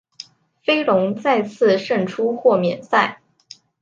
[0.63, 3.21] 飞龙再次胜出豁免赛。